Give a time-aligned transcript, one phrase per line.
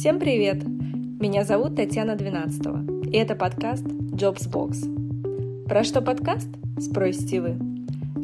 [0.00, 0.64] Всем привет!
[0.66, 5.66] Меня зовут Татьяна Двенадцатого, и это подкаст Jobs Box.
[5.66, 6.48] Про что подкаст?
[6.78, 7.58] Спросите вы.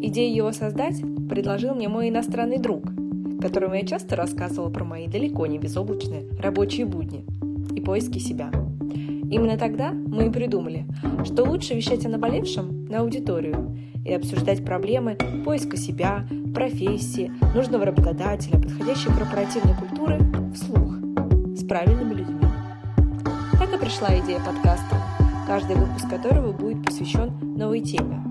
[0.01, 2.85] Идею его создать предложил мне мой иностранный друг,
[3.43, 7.27] которому я часто рассказывала про мои далеко не безоблачные рабочие будни
[7.77, 8.51] и поиски себя.
[9.31, 10.87] Именно тогда мы и придумали,
[11.27, 18.59] что лучше вещать о наболевшем на аудиторию и обсуждать проблемы поиска себя, профессии, нужного работодателя,
[18.63, 20.21] подходящей корпоративной культуры
[20.55, 20.86] вслух,
[21.67, 22.47] правильными людьми.
[23.59, 25.03] Так и пришла идея подкаста,
[25.47, 28.23] каждый выпуск которого будет посвящен новой теме.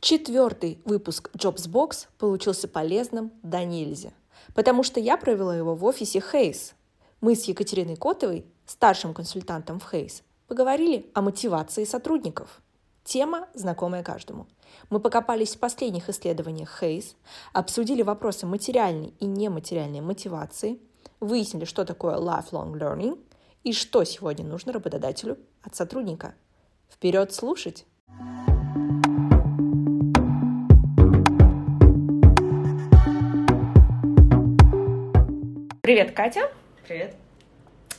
[0.00, 4.10] Четвертый выпуск Jobs Box получился полезным до нельзя,
[4.54, 6.74] потому что я провела его в офисе Хейс.
[7.20, 12.60] Мы с Екатериной Котовой, старшим консультантом в Хейс, поговорили о мотивации сотрудников.
[13.04, 14.46] Тема, знакомая каждому–
[14.90, 17.16] мы покопались в последних исследованиях Хейс,
[17.52, 20.78] обсудили вопросы материальной и нематериальной мотивации,
[21.20, 23.18] выяснили, что такое lifelong learning
[23.64, 26.34] и что сегодня нужно работодателю от сотрудника.
[26.90, 27.86] Вперед слушать!
[35.82, 36.50] Привет, Катя!
[36.86, 37.16] Привет!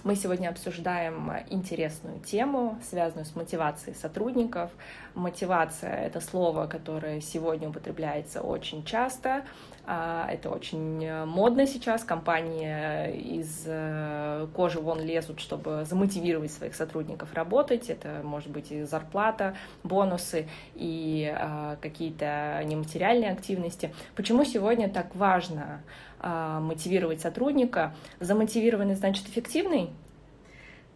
[0.05, 4.71] Мы сегодня обсуждаем интересную тему, связанную с мотивацией сотрудников.
[5.13, 9.43] Мотивация— это слово, которое сегодня употребляется очень часто.
[9.85, 12.05] А, это очень модно сейчас.
[12.05, 17.89] Компании из э, кожи вон лезут, чтобы замотивировать своих сотрудников работать.
[17.89, 23.93] Это может быть и зарплата, бонусы, и а, какие-то нематериальные активности.
[24.15, 25.81] Почему сегодня так важно
[26.21, 27.95] мотивировать сотрудника.
[28.19, 29.91] Замотивированный значит эффективный.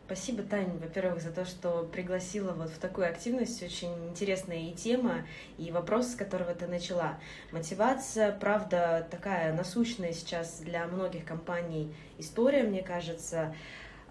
[0.06, 3.64] Спасибо, Таня, во-первых, за то, что пригласила вот в такую активность.
[3.64, 5.26] Очень интересная и тема,
[5.58, 7.18] и вопрос, с которого ты начала.
[7.52, 13.56] Мотивация, правда, такая насущная сейчас для многих компаний история, мне кажется.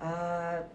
[0.00, 0.66] А,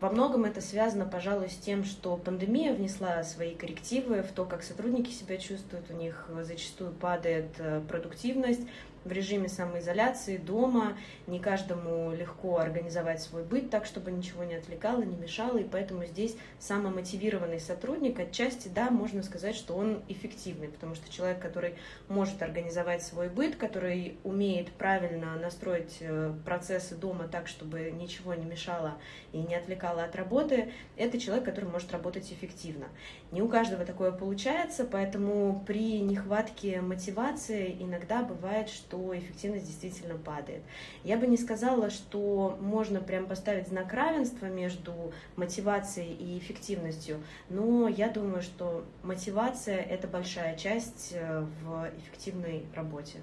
[0.00, 4.62] во многом это связано, пожалуй, с тем, что пандемия внесла свои коррективы в то, как
[4.62, 8.62] сотрудники себя чувствуют, у них зачастую падает э, продуктивность,
[9.04, 10.96] в режиме самоизоляции дома,
[11.26, 16.04] не каждому легко организовать свой быт так, чтобы ничего не отвлекало, не мешало, и поэтому
[16.04, 21.74] здесь самомотивированный сотрудник отчасти, да, можно сказать, что он эффективный, потому что человек, который
[22.08, 28.44] может организовать свой быт, который умеет правильно настроить э, процессы дома так, чтобы ничего не
[28.44, 28.94] мешало
[29.32, 32.86] и не отвлекало от работы, это человек, который может работать эффективно.
[33.30, 40.16] Не у каждого такое получается, поэтому при нехватке мотивации иногда бывает, что что эффективность действительно
[40.18, 40.62] падает.
[41.02, 44.92] Я бы не сказала, что можно прям поставить знак равенства между
[45.36, 53.18] мотивацией и эффективностью, но я думаю, что мотивация— это большая часть э, в эффективной работе.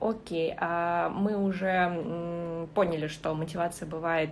[0.00, 4.30] Окей, а мы уже поняли, что мотивация бывает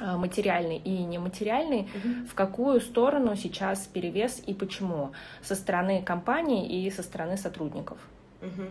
[0.00, 2.26] э, материальный и нематериальный, угу.
[2.30, 5.12] в какую сторону сейчас перевес и почему?
[5.40, 7.98] Со стороны компании и со стороны сотрудников?
[8.42, 8.68] Угу.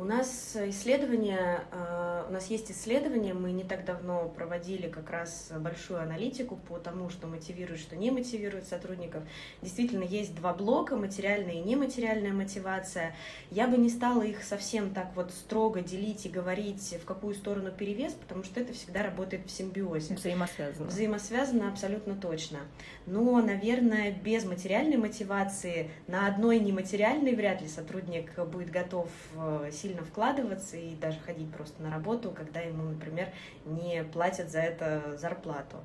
[0.00, 5.52] У нас исследования, э, у нас есть исследования, мы не так давно проводили как раз
[5.60, 9.22] большую аналитику по тому, что мотивирует, что не мотивирует сотрудников.
[9.60, 13.14] Действительно, есть два блока, материальная и нематериальная мотивация.
[13.50, 17.70] Я бы не стала их совсем так вот строго делить и говорить, в какую сторону
[17.70, 20.14] перевес, потому что это всегда работает в симбиозе.
[20.14, 20.86] Взаимосвязано.
[20.86, 22.60] Взаимосвязано абсолютно точно.
[23.04, 29.06] Но, наверное, без материальной мотивации на одной нематериальной вряд ли сотрудник будет готов
[29.70, 33.28] сильно сильно вкладываться и даже ходить просто на работу, когда ему, например,
[33.64, 35.78] не платят за это зарплату.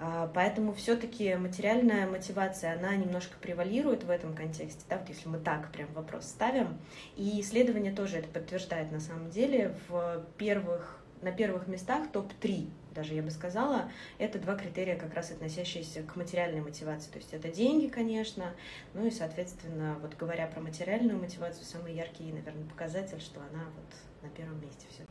[0.00, 5.38] А, поэтому все-таки материальная мотивация, она немножко превалирует в этом контексте, да, вот если мы
[5.38, 6.78] так прям вопрос ставим.
[7.16, 9.74] И исследование тоже это подтверждает на самом деле.
[9.88, 15.30] В первых, на первых местах топ-3 даже я бы сказала, это два критерия, как раз
[15.30, 17.10] относящиеся к материальной мотивации.
[17.10, 18.52] То есть это деньги, конечно,
[18.94, 24.22] ну и, соответственно, вот говоря про материальную мотивацию, самый яркий, наверное, показатель, что она вот
[24.22, 25.04] на первом месте все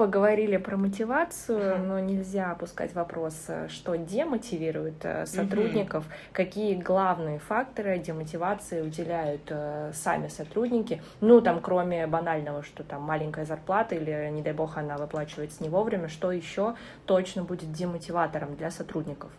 [0.00, 6.14] поговорили про мотивацию, но нельзя опускать вопрос, э, что демотивирует э, сотрудников, угу.
[6.32, 11.02] какие главные факторы демотивации уделяют э, сами сотрудники.
[11.20, 15.68] Ну, там, кроме банального, что там маленькая зарплата или, не дай бог, она выплачивается не
[15.68, 19.30] вовремя, что еще точно будет демотиватором для сотрудников?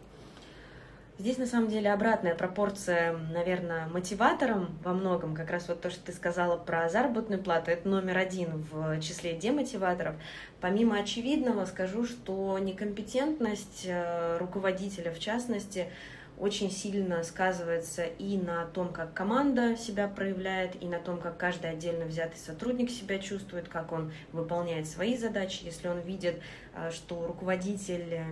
[1.22, 5.36] Здесь на самом деле обратная пропорция, наверное, мотиватором во многом.
[5.36, 9.34] Как раз вот то, что ты сказала про заработную плату, это номер один в числе
[9.34, 10.16] демотиваторов.
[10.62, 15.90] Помимо очевидного скажу, что некомпетентность э, руководителя, в частности,
[16.40, 21.70] очень сильно сказывается и на том, как команда себя проявляет, и на том, как каждый
[21.70, 25.66] отдельно взятый сотрудник себя чувствует, как он выполняет свои задачи.
[25.66, 26.42] Если он видит,
[26.74, 28.24] э, что руководитель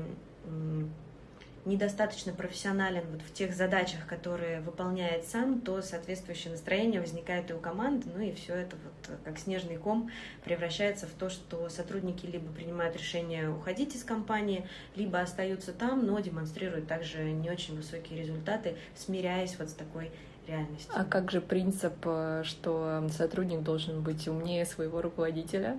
[1.70, 7.60] недостаточно профессионален вот в тех задачах, которые выполняет сам, то соответствующее настроение возникает и у
[7.60, 10.12] команды, ну и все это вот как снежный ком
[10.44, 16.20] превращается в то, что сотрудники либо принимают решение уходить из компании, либо остаются там, но
[16.20, 20.12] демонстрируют также не очень высокие результаты, смиряясь вот с такой
[20.48, 20.92] реальностью.
[20.96, 25.78] А как же принцип, э, что сотрудник должен быть умнее своего руководителя?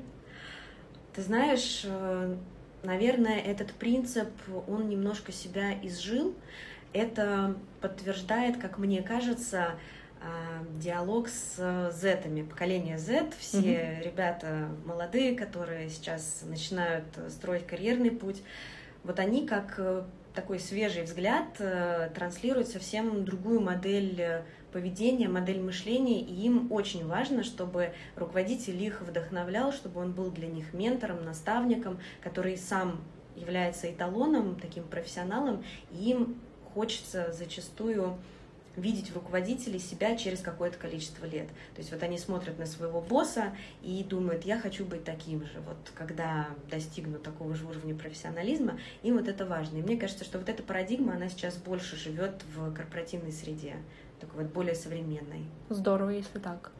[1.15, 2.37] Ты знаешь, э,
[2.83, 4.29] наверное, этот принцип,
[4.69, 6.35] он немножко себя изжил.
[6.93, 9.77] Это подтверждает, как мне кажется,
[10.23, 14.03] а, диалог с зетами, поколение Z, все mm-hmm.
[14.03, 18.43] ребята молодые, которые сейчас начинают строить карьерный путь,
[19.03, 20.03] вот они как э,
[20.35, 27.43] такой свежий взгляд э, транслируют совсем другую модель поведения, модель мышления, и им очень важно,
[27.45, 33.01] чтобы руководитель их вдохновлял, чтобы он был для них ментором, наставником, который сам
[33.37, 36.37] является эталоном, таким профессионалом, и им
[36.75, 38.19] хочется зачастую
[38.77, 41.49] видеть в руководителе себя через какое-то количество лет.
[41.75, 43.53] То есть вот они смотрят на своего босса
[43.83, 45.61] и думают, я хочу быть таким же.
[45.67, 49.79] Вот когда достигну такого же уровня профессионализма, им вот это важно.
[49.79, 53.77] И мне кажется, что вот эта парадигма, она сейчас больше живет в корпоративной среде
[54.21, 55.45] такой вот более современной.
[55.69, 56.73] Здорово, если так.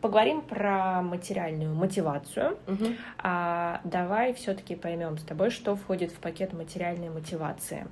[0.00, 2.58] Поговорим про материальную мотивацию.
[2.66, 2.86] Угу.
[3.18, 7.86] А, давай все-таки поймем с тобой, что входит в пакет материальной мотивации.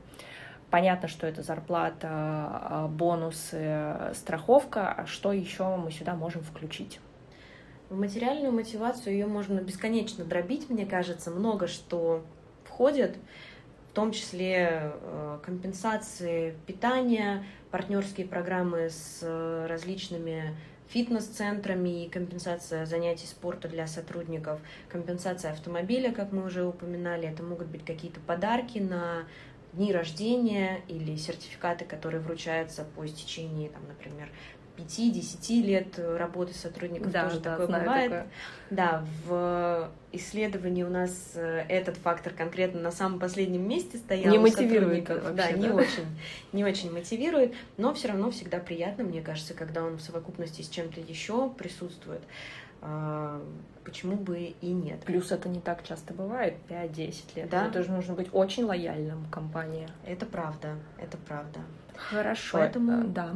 [0.71, 4.91] Понятно, что это зарплата, а, бонусы, страховка.
[4.91, 6.99] А что еще мы сюда можем включить?
[7.91, 12.23] Материальную мотивацию ее можно бесконечно дробить, мне кажется, много что
[12.65, 13.17] входит,
[13.91, 20.55] в том числе э, компенсации питания, партнерские программы с э, различными
[20.89, 27.69] фитнес-центрами и компенсация занятий спорта для сотрудников, компенсация автомобиля, как мы уже упоминали, это могут
[27.69, 29.25] быть какие-то подарки на
[29.73, 34.31] дни рождения или сертификаты, которые вручаются по истечении, там, например,
[34.79, 38.11] 5-10 лет работы сотрудников да, тоже да, такое бывает.
[38.11, 38.27] Такое.
[38.71, 44.31] Да, в исследовании у нас э, этот фактор конкретно на самом последнем месте стоял.
[44.31, 46.07] Не мотивирует вообще, да, да, не очень,
[46.53, 50.69] не очень мотивирует, но все равно всегда приятно, мне кажется, когда он в совокупности с
[50.69, 52.23] чем-то еще присутствует.
[52.81, 53.43] А,
[53.85, 55.01] почему бы и нет?
[55.01, 57.51] Плюс это не так часто бывает, 5-10 лет.
[57.51, 57.67] Да?
[57.67, 59.89] Это же нужно быть очень лояльным компании.
[60.07, 61.61] Это правда, это правда.
[61.97, 62.59] Хорошо.
[62.59, 63.35] Поэтому, э, да.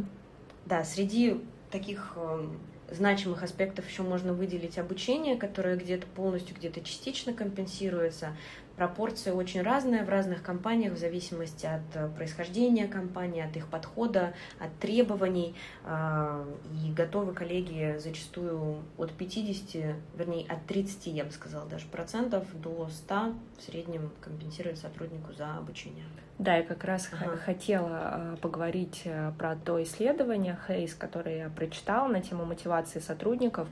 [0.73, 1.37] Да, среди
[1.71, 2.59] таких эм,
[2.91, 8.35] значимых аспектов еще можно выделить обучение, которое где-то полностью, где-то частично компенсируется.
[8.77, 14.33] Пропорция очень разная в разных компаниях в зависимости от э, происхождения компании, от их подхода,
[14.59, 15.55] от требований.
[15.85, 16.45] А,
[16.85, 22.89] и готовы коллеги зачастую от 50, вернее от 30, я бы сказала, даже процентов до
[22.89, 26.05] 100 в среднем компенсировать сотруднику за обучение.
[26.39, 27.37] Да, я как раз ага.
[27.37, 33.69] хотела э, поговорить э, про то исследование Хейс, которое я прочитала на тему мотивации сотрудников.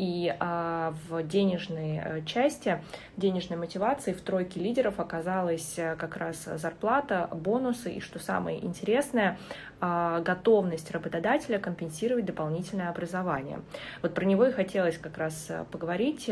[0.00, 2.82] И а, в денежной э, части,
[3.18, 9.36] денежной мотивации в тройке лидеров оказалась как раз зарплата, бонусы и, что самое интересное,
[9.78, 13.60] а, готовность работодателя компенсировать дополнительное образование.
[14.00, 16.30] Вот про него и хотелось как раз поговорить.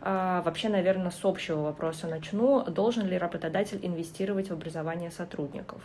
[0.00, 2.64] А, вообще, наверное, с общего вопроса начну.
[2.64, 5.82] Должен ли работодатель инвестировать в образование сотрудников?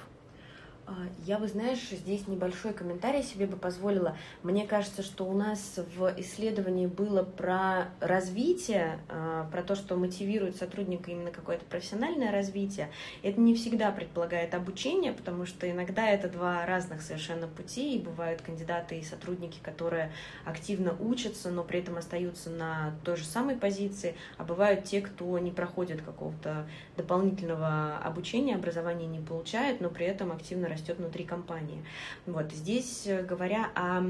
[0.90, 0.94] А,
[1.26, 4.16] я, вы знаешь, здесь небольшой комментарий себе бы позволила.
[4.42, 10.56] Мне кажется, что у нас в исследовании было про развитие, а, про то, что мотивирует
[10.56, 12.90] сотрудника именно какое-то профессиональное развитие.
[13.22, 18.42] Это не всегда предполагает обучение, потому что иногда это два разных совершенно пути, и бывают
[18.42, 20.14] кандидаты и сотрудники, которые
[20.46, 25.38] активно учатся, но при этом остаются на той же самой позиции, а бывают те, кто
[25.38, 26.66] не проходит какого-то
[26.96, 31.84] дополнительного обучения, образования не получает, но при этом активно растет внутри компании.
[32.26, 34.04] Вот здесь, э, говоря о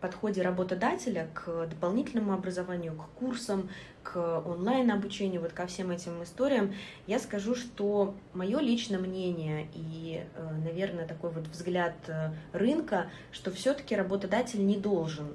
[0.00, 3.68] подходе работодателя к дополнительному образованию, к курсам,
[4.04, 6.72] к онлайн-обучению, вот ко всем этим историям,
[7.08, 13.50] я скажу, что мое личное мнение и, э, наверное, такой вот взгляд э, рынка, что
[13.50, 15.26] все-таки работодатель не должен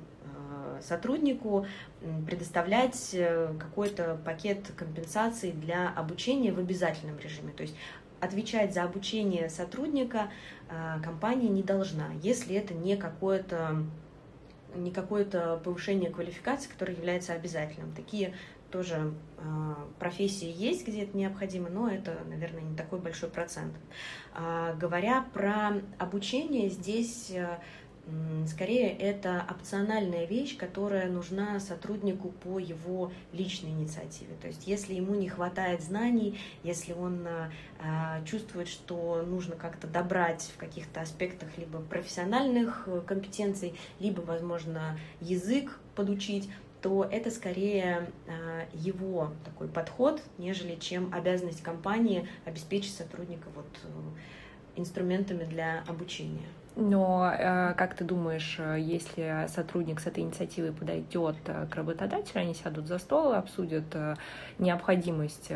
[0.81, 1.65] сотруднику
[2.25, 3.15] предоставлять
[3.59, 7.53] какой-то пакет компенсаций для обучения в обязательном режиме.
[7.53, 7.75] То есть
[8.23, 10.29] отвечать за обучение сотрудника
[10.69, 13.83] а, компания не должна, если это не какое-то
[14.75, 17.93] не какое-то повышение квалификации, которое является обязательным.
[17.93, 18.33] Такие
[18.71, 23.75] тоже э, профессии есть, где это необходимо, но это, наверное, не такой большой процент.
[24.33, 27.59] А, говоря про обучение, здесь э,
[28.47, 34.35] Скорее, это опциональная вещь, которая нужна сотруднику по его личной инициативе.
[34.41, 40.51] То есть, если ему не хватает знаний, если он э, чувствует, что нужно как-то добрать
[40.53, 46.49] в каких-то аспектах либо профессиональных э, компетенций, либо, возможно, язык подучить,
[46.81, 53.87] то это скорее э, его такой подход, нежели чем обязанность компании обеспечить сотрудника вот, э,
[54.75, 56.49] инструментами для обучения.
[56.75, 62.41] Но э, как ты думаешь, э, если сотрудник с этой инициативой подойдет э, к работодателю,
[62.41, 63.83] они сядут за стол обсудят
[64.59, 65.51] необходимость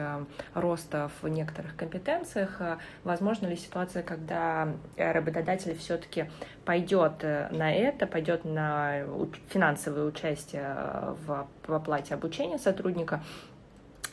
[0.54, 2.62] роста в некоторых компетенциях,
[3.04, 6.30] возможно ли ситуация, когда работодатель все-таки
[6.66, 9.04] пойдет на это, пойдет на
[9.50, 10.76] финансовое участие
[11.26, 13.22] в оплате обучения сотрудника,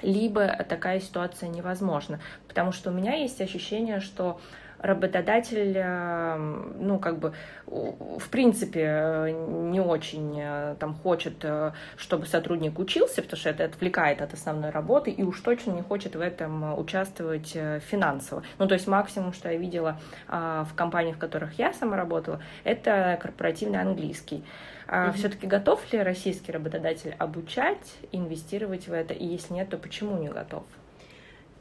[0.02, 2.20] либо такая ситуация невозможна.
[2.48, 4.40] Потому что у меня есть ощущение, что
[4.84, 6.36] работодатель, э,
[6.78, 7.32] ну, как бы,
[7.66, 14.20] в принципе, не очень э, там хочет, э, чтобы сотрудник учился, потому что это отвлекает
[14.20, 17.56] от основной работы, и уж точно не хочет в этом участвовать
[17.90, 18.42] финансово.
[18.58, 19.98] Ну, то есть максимум, что я видела
[20.28, 24.44] в компаниях, в которых я сама работала, это корпоративный английский.
[24.86, 25.12] Mm-hmm.
[25.12, 30.28] Все-таки готов ли российский работодатель обучать, инвестировать в это, и если нет, то почему не
[30.28, 30.64] готов?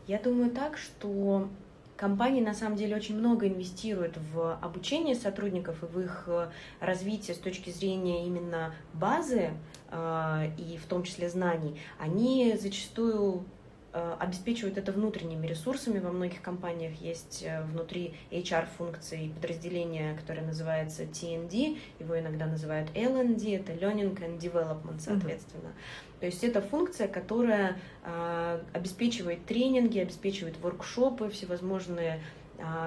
[0.08, 1.48] Я думаю так, что
[2.04, 6.50] Компании на самом деле очень много инвестируют в обучение сотрудников и в их э,
[6.82, 9.52] развитие с точки зрения именно базы
[9.90, 11.80] э, и в том числе знаний.
[11.98, 13.46] Они зачастую
[13.94, 16.00] обеспечивают это внутренними ресурсами.
[16.00, 23.74] Во многих компаниях есть внутри HR-функции подразделение, которое называется TND, его иногда называют LND, это
[23.74, 25.70] Learning and Development, соответственно.
[25.70, 26.20] Mm-hmm.
[26.24, 32.20] То есть это функция, которая э, обеспечивает тренинги, обеспечивает воркшопы, всевозможные э,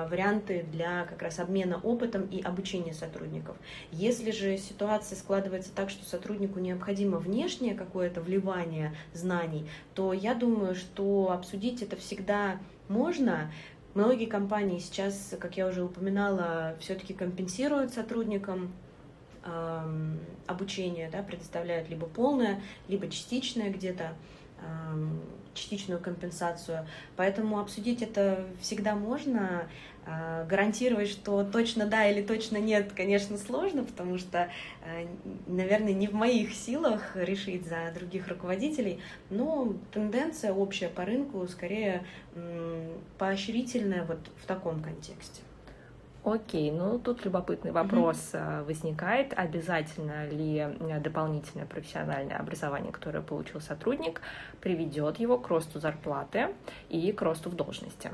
[0.09, 3.57] варианты для как раз обмена опытом и обучения сотрудников.
[3.93, 10.75] Если же ситуация складывается так, что сотруднику необходимо внешнее какое-то вливание знаний, то я думаю,
[10.75, 13.51] что обсудить это всегда можно.
[13.95, 18.73] Многие компании сейчас, как я уже упоминала, все-таки компенсируют сотрудникам
[20.47, 24.15] обучение, да, предоставляют либо полное, либо частичное где-то,
[25.55, 26.87] частичную компенсацию.
[27.17, 29.67] Поэтому обсудить это всегда можно.
[30.09, 34.49] А, гарантировать, что точно да или точно нет, конечно, сложно, потому что,
[34.85, 35.07] э,
[35.49, 42.05] наверное, не в моих силах решить за других руководителей, но тенденция общая по рынку скорее
[43.19, 45.41] поощрительная вот в таком контексте.
[46.27, 48.65] Окей, ну тут любопытный вопрос mm-hmm.
[48.65, 54.21] возникает, обязательно ли э, дополнительное профессиональное образование, которое получил сотрудник,
[54.61, 56.49] приведет его к росту зарплаты
[56.89, 58.11] и к росту в должности.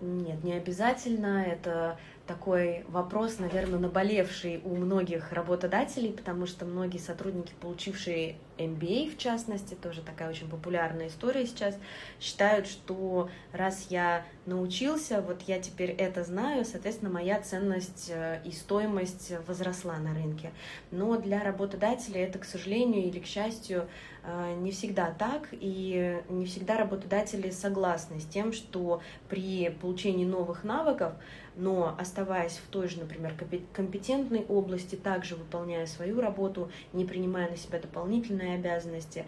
[0.00, 1.42] Нет, не обязательно.
[1.42, 9.18] Это такой вопрос, наверное, наболевший у многих работодателей, потому что многие сотрудники, получившие MBA, в
[9.18, 11.76] частности, тоже такая очень популярная история сейчас,
[12.20, 18.52] считают, что раз я научился, вот я теперь это знаю, соответственно, моя ценность э, и
[18.52, 20.52] стоимость возросла на рынке.
[20.90, 23.88] Но для работодателя это, к сожалению или к счастью,
[24.22, 30.64] э, не всегда так, и не всегда работодатели согласны с тем, что при получении новых
[30.64, 31.12] навыков
[31.56, 33.34] но оставаясь в той же, например,
[33.72, 39.24] компетентной области, также выполняя свою работу, не принимая на себя дополнительные обязанности,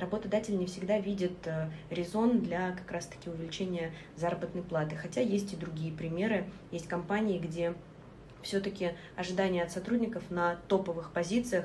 [0.00, 4.96] работодатель не всегда видит э, резон для как раз-таки увеличения заработной платы.
[4.96, 6.44] Хотя есть и другие примеры.
[6.70, 7.74] Есть компании, где
[8.42, 11.64] все-таки ожидания от сотрудников на топовых позициях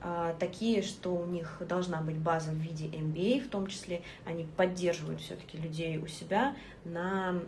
[0.00, 4.46] а, такие, что у них должна быть база в виде MBA, в том числе они
[4.56, 7.40] поддерживают все-таки людей у себя на,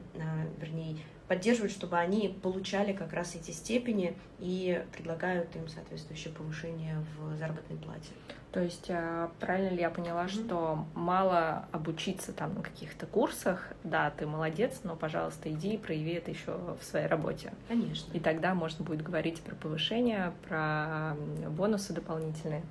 [0.58, 0.96] вернее,
[1.28, 7.76] поддерживают, чтобы они получали как раз эти степени и предлагают им соответствующее повышение в заработной
[7.76, 8.10] плате.
[8.52, 10.46] То есть а, правильно ли я поняла, mm-hmm.
[10.46, 16.12] что мало обучиться там на каких-то курсах, да, ты молодец, но, пожалуйста, иди и прояви
[16.12, 17.52] это еще в своей работе.
[17.68, 18.10] Конечно.
[18.14, 21.16] И тогда можно будет говорить про повышение, про
[21.50, 22.62] бонусы дополнительные.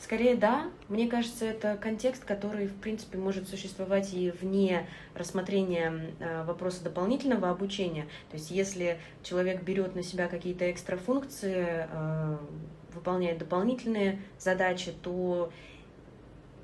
[0.00, 0.70] Скорее, да.
[0.88, 7.50] Мне кажется, это контекст, который, в принципе, может существовать и вне рассмотрения э, вопроса дополнительного
[7.50, 8.04] обучения.
[8.30, 12.36] То есть, если человек берет на себя какие-то экстра функции, э,
[12.94, 15.52] выполняет дополнительные задачи, то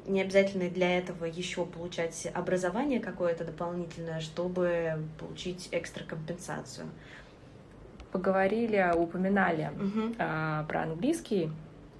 [0.06, 6.86] не обязательно для этого еще получать образование какое-то дополнительное, чтобы получить экстра компенсацию.
[8.12, 10.14] поговорили, упоминали угу.
[10.18, 11.50] а, про английский.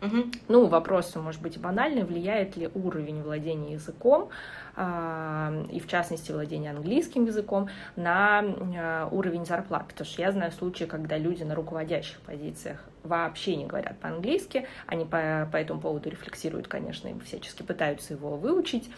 [0.07, 0.25] Угу.
[0.49, 4.31] Ну, вопрос, может быть, банальный, влияет ли уровень владения языком,
[4.75, 9.89] а, и в частности владение английским языком, на а, уровень зарплат.
[9.89, 15.05] Потому что я знаю случаи, когда люди на руководящих позициях вообще не говорят по-английски, они
[15.05, 18.91] по, по этому поводу рефлексируют, конечно, и всячески пытаются его выучить,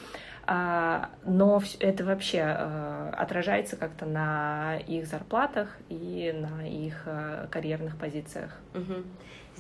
[0.47, 7.07] а, но это вообще отражается как-то на их зарплатах и на их
[7.51, 8.59] карьерных позициях.
[8.75, 9.05] Угу.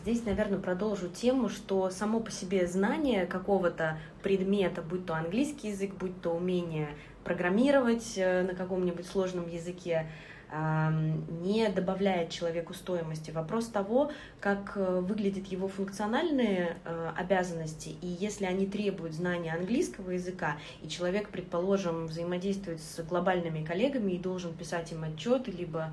[0.09, 5.93] Здесь, наверное, продолжу тему, что само по себе знание какого-то предмета, будь то английский язык,
[5.97, 6.89] будь то умение
[7.25, 10.07] программировать э, на каком-нибудь сложном языке,
[10.51, 13.31] не добавляет человеку стоимости.
[13.31, 14.11] Вопрос того,
[14.41, 20.89] как э, выглядят его функциональные э, обязанности, и если они требуют знания английского языка, и
[20.89, 25.93] человек, предположим, взаимодействует с глобальными коллегами и должен писать им отчеты, либо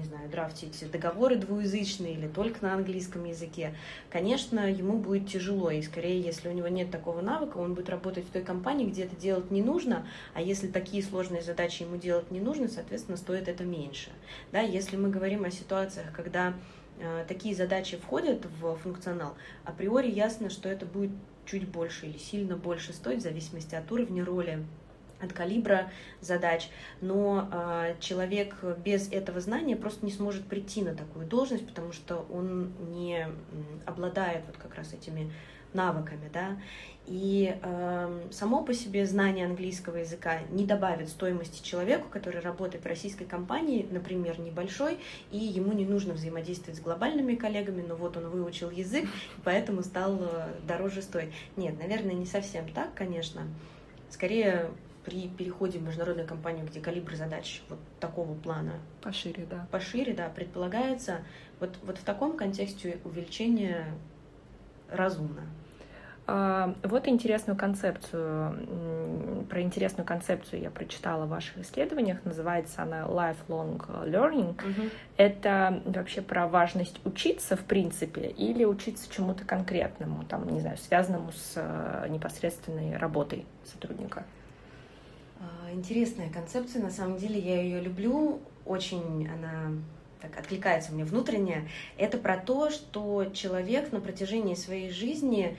[0.00, 3.74] не знаю, драфтить договоры двуязычные или только на английском языке,
[4.08, 5.70] конечно, ему будет тяжело.
[5.70, 9.04] И скорее, если у него нет такого навыка, он будет работать в той компании, где
[9.04, 13.48] это делать не нужно, а если такие сложные задачи ему делать не нужно, соответственно, стоит
[13.48, 14.10] это меньше.
[14.52, 16.54] Да, если мы говорим о ситуациях, когда
[16.98, 21.12] э, такие задачи входят в функционал, априори ясно, что это будет
[21.44, 24.64] чуть больше или сильно больше стоить в зависимости от уровня роли
[25.22, 26.68] от калибра задач,
[27.00, 32.26] но э, человек без этого знания просто не сможет прийти на такую должность, потому что
[32.32, 33.26] он не
[33.86, 35.32] обладает вот как раз этими
[35.72, 36.58] навыками, да,
[37.06, 42.86] и э, само по себе знание английского языка не добавит стоимости человеку, который работает в
[42.86, 44.98] российской компании, например, небольшой,
[45.32, 49.08] и ему не нужно взаимодействовать с глобальными коллегами, но вот он выучил язык,
[49.44, 51.30] поэтому стал э, дороже стоить.
[51.56, 53.42] Нет, наверное, не совсем так, конечно.
[54.08, 54.70] Скорее,
[55.10, 60.28] при переходе в международную компанию, где калибр задач вот такого плана пошире, да, пошире, да,
[60.28, 61.18] предполагается,
[61.58, 63.86] вот, вот в таком контексте увеличение
[64.88, 65.42] разумно.
[66.26, 73.80] А, вот интересную концепцию, про интересную концепцию я прочитала в ваших исследованиях, называется она lifelong
[74.06, 74.50] learning.
[74.50, 74.90] Угу.
[75.16, 81.32] Это вообще про важность учиться, в принципе, или учиться чему-то конкретному, там, не знаю, связанному
[81.32, 84.24] с э, непосредственной работой сотрудника.
[85.40, 89.72] А, интересная концепция, на самом деле я ее люблю, очень она
[90.20, 91.68] так откликается мне внутренне.
[91.96, 95.56] Это про то, что человек на протяжении своей жизни,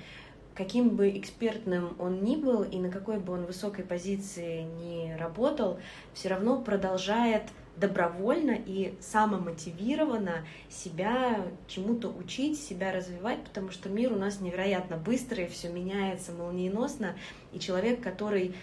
[0.53, 5.79] каким бы экспертным он ни был и на какой бы он высокой позиции ни работал,
[6.13, 7.43] все равно продолжает
[7.77, 15.47] добровольно и самомотивированно себя чему-то учить, себя развивать, потому что мир у нас невероятно быстрый,
[15.47, 17.15] все меняется молниеносно,
[17.51, 18.53] и человек, который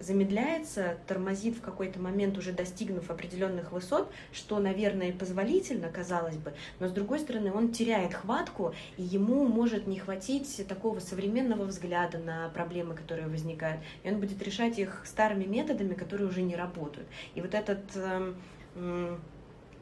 [0.00, 6.88] замедляется, тормозит в какой-то момент, уже достигнув определенных высот, что, наверное, позволительно, казалось бы, но
[6.88, 12.48] с другой стороны, он теряет хватку, и ему может не хватить такого современного взгляда на
[12.50, 17.08] проблемы, которые возникают, и он будет решать их старыми методами, которые уже не работают.
[17.34, 19.20] И вот этот эм,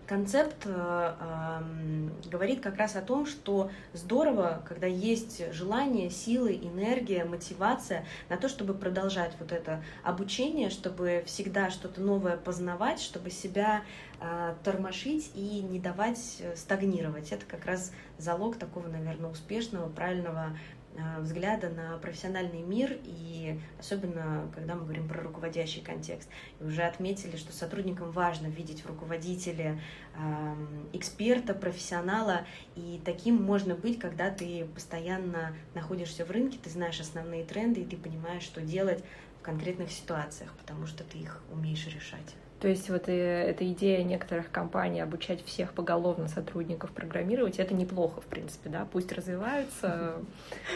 [0.06, 7.24] концепт э, э, говорит как раз о том, что здорово, когда есть желание, силы, энергия,
[7.24, 13.82] мотивация на то, чтобы продолжать вот это обучение, чтобы всегда что-то новое познавать, чтобы себя
[14.20, 17.32] э, тормошить и не давать стагнировать.
[17.32, 20.71] Это как раз залог такого, наверное, успешного, правильного Э,
[21.20, 26.28] взгляда на профессиональный мир и особенно когда мы говорим про руководящий контекст.
[26.60, 29.80] И уже отметили, что сотрудникам важно видеть в руководителе
[30.14, 30.54] э,
[30.92, 37.44] эксперта, профессионала, и таким можно быть, когда ты постоянно находишься в рынке, ты знаешь основные
[37.44, 39.02] тренды, и ты понимаешь, что делать
[39.40, 42.34] в конкретных ситуациях, потому что ты их умеешь решать.
[42.62, 47.74] То есть вот и э, эта идея некоторых компаний обучать всех поголовно сотрудников программировать, это
[47.74, 50.14] неплохо, в принципе, да, пусть развиваются,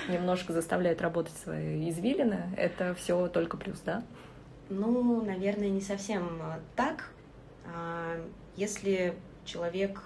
[0.08, 4.02] немножко заставляют работать свои извилины, это все только плюс, да?
[4.68, 6.42] Ну, наверное, не совсем
[6.74, 7.10] так.
[7.72, 8.16] А,
[8.56, 10.02] если человек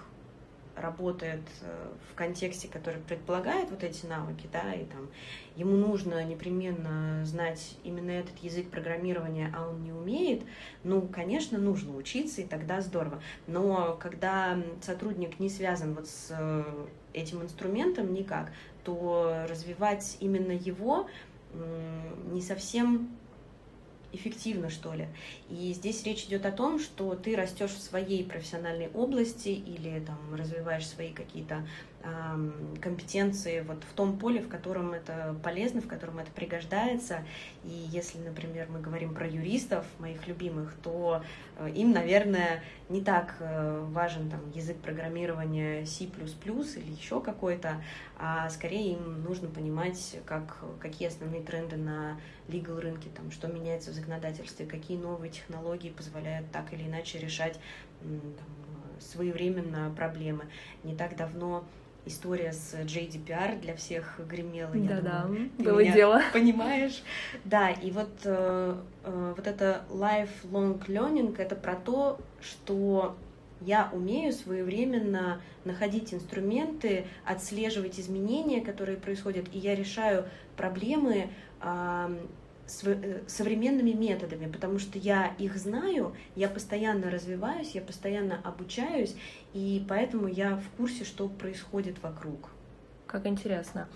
[0.81, 5.09] работает э, в контексте, который предполагает вот эти навыки, да, и там
[5.55, 10.43] ему нужно непременно знать именно этот язык программирования, а он не умеет,
[10.83, 13.21] ну, конечно, нужно учиться, и тогда здорово.
[13.47, 16.63] Но когда сотрудник не связан вот с э,
[17.13, 18.51] этим инструментом никак,
[18.83, 21.07] то развивать именно его
[22.31, 23.09] не совсем
[24.13, 25.07] эффективно, что ли.
[25.49, 30.17] И здесь речь идет о том, что ты растешь в своей профессиональной области или там
[30.33, 31.65] развиваешь свои какие-то
[32.81, 37.19] компетенции вот в том поле, в котором это полезно, в котором это пригождается.
[37.63, 41.23] И если, например, мы говорим про юристов, моих любимых, то
[41.57, 47.83] э, им, наверное, не так э, важен там, язык программирования C++ или еще какой-то,
[48.17, 53.91] а скорее им нужно понимать, как, какие основные тренды на legal рынке, там, что меняется
[53.91, 57.59] в законодательстве, какие новые технологии позволяют так или иначе решать
[58.01, 60.45] там, своевременно проблемы.
[60.83, 61.63] Не так давно
[62.05, 64.71] история с JDPR для всех гремела.
[64.73, 66.21] Да-да, было дело.
[66.33, 67.03] Понимаешь?
[67.45, 73.15] Да, и вот, э, э, вот это lifelong learning— это про то, что
[73.61, 80.25] я умею своевременно находить инструменты, отслеживать изменения, которые происходят, и я решаю
[80.57, 81.29] проблемы
[81.61, 82.09] Э,
[83.27, 89.15] современными методами, потому что я их знаю, я постоянно развиваюсь, я постоянно обучаюсь,
[89.53, 92.49] и поэтому я в курсе, что происходит вокруг.
[93.07, 93.87] Как интересно.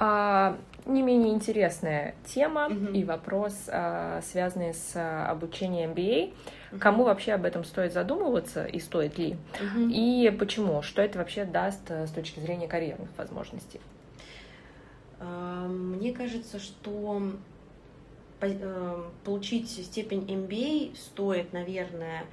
[0.00, 2.92] А, не менее интересная тема угу.
[2.92, 6.32] и вопрос, а, связанный с а, обучением MBA.
[6.72, 6.80] Угу.
[6.80, 9.36] Кому вообще об этом стоит задумываться и стоит ли?
[9.60, 9.88] Угу.
[9.90, 10.82] И почему?
[10.82, 13.80] Что это вообще даст э, с точки зрения карьерных возможностей?
[15.20, 17.57] Мне кажется, что Э,
[19.24, 22.24] получить степень MBA стоит, наверное,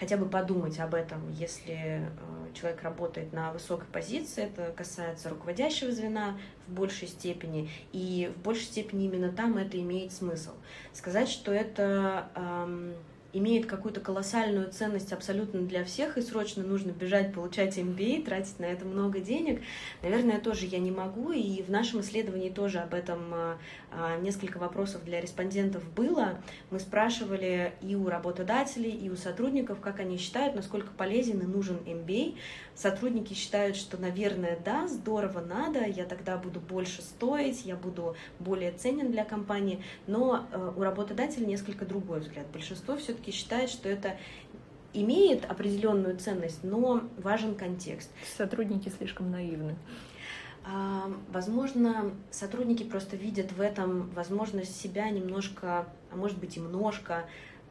[0.00, 2.08] хотя бы подумать об этом, если э,
[2.54, 8.64] человек работает на высокой позиции, это касается руководящего звена в большей степени, и в большей
[8.64, 10.52] степени именно там это имеет смысл.
[10.94, 12.94] Сказать, что это эм,
[13.32, 18.64] имеет какую-то колоссальную ценность абсолютно для всех, и срочно нужно бежать, получать MBA, тратить на
[18.64, 19.62] это много денег,
[20.02, 23.58] наверное, тоже я не могу, и в нашем исследовании тоже об этом а,
[23.92, 26.40] а, несколько вопросов для респондентов было.
[26.70, 31.76] Мы спрашивали и у работодателей, и у сотрудников, как они считают, насколько полезен и нужен
[31.84, 32.36] MBA.
[32.74, 38.72] Сотрудники считают, что, наверное, да, здорово, надо, я тогда буду больше стоить, я буду более
[38.72, 42.46] ценен для компании, но э, у работодателя несколько другой взгляд.
[42.52, 44.16] Большинство все-таки считает, что это
[44.92, 48.10] имеет определенную ценность, но важен контекст.
[48.36, 49.76] Сотрудники слишком наивны.
[50.64, 57.26] А, возможно, сотрудники просто видят в этом возможность себя немножко, а может быть и немножко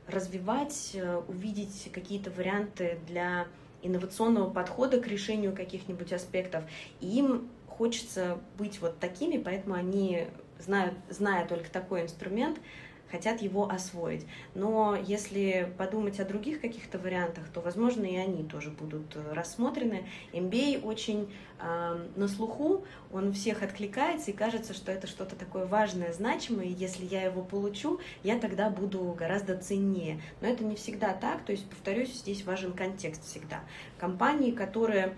[0.08, 3.46] развивать, э, увидеть какие-то варианты для
[3.84, 6.64] инновационного подхода к решению каких-нибудь аспектов.
[7.00, 10.26] И им хочется быть вот такими, поэтому они,
[10.58, 12.60] знают, зная только такой инструмент,
[13.10, 14.26] хотят его освоить.
[14.56, 20.04] Но если подумать о других каких-то вариантах, то, возможно, и они тоже будут э, рассмотрены.
[20.34, 26.14] MBA очень э, на слуху, он всех откликается, и кажется, что это что-то такое важное,
[26.14, 30.22] значимое, и если я его получу, я тогда буду гораздо ценнее.
[30.42, 33.62] Но это не всегда так, то есть, повторюсь, здесь важен контекст всегда.
[33.98, 35.16] Компании, которые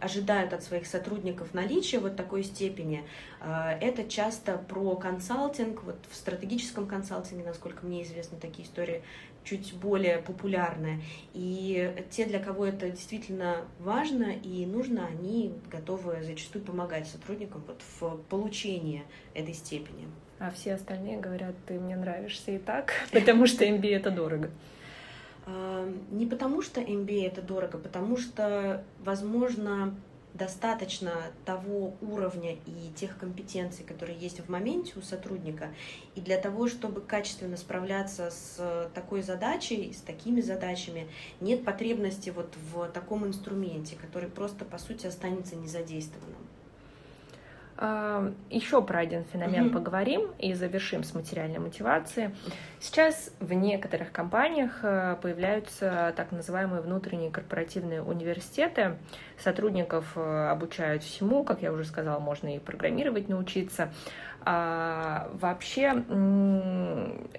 [0.00, 3.04] ожидают от своих сотрудников наличия вот такой степени,
[3.40, 9.02] а, это часто про консалтинг, вот в стратегическом консалтинге, насколько мне известно, такие истории
[9.44, 11.00] чуть более популярные.
[11.34, 17.80] И те, для кого это действительно важно и нужно, они готовы зачастую помогать сотрудникам вот
[18.00, 20.06] в получении этой степени.
[20.38, 24.50] А все остальные говорят, ты мне нравишься и так, потому что MBA это дорого.
[25.46, 29.94] Не потому что MBA это дорого, потому что, возможно,
[30.34, 31.12] достаточно
[31.44, 35.68] того уровня и тех компетенций, которые есть в моменте у сотрудника.
[36.14, 41.06] И для того, чтобы качественно справляться с такой задачей, с такими задачами,
[41.40, 46.41] нет потребности вот в таком инструменте, который просто, по сути, останется незадействованным.
[48.48, 49.72] Еще про один феномен mm-hmm.
[49.72, 52.30] поговорим и завершим с материальной мотивацией.
[52.78, 58.98] Сейчас в некоторых компаниях э, появляются так называемые внутренние корпоративные университеты.
[59.36, 63.92] Сотрудников э, обучают всему, как я уже сказала, можно и программировать научиться.
[64.44, 66.04] А вообще,